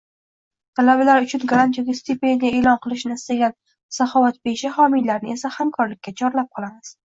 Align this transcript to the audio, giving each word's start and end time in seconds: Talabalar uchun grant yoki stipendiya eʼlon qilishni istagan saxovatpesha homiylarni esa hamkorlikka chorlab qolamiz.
Talabalar 0.77 1.25
uchun 1.27 1.43
grant 1.51 1.77
yoki 1.79 1.95
stipendiya 1.99 2.55
eʼlon 2.61 2.81
qilishni 2.87 3.19
istagan 3.21 3.55
saxovatpesha 3.99 4.75
homiylarni 4.81 5.37
esa 5.39 5.55
hamkorlikka 5.61 6.19
chorlab 6.19 6.53
qolamiz. 6.59 6.95